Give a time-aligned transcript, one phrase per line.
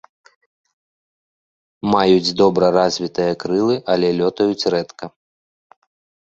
[1.93, 5.05] Маюць добра развітыя крылы, але лётаюць рэдка.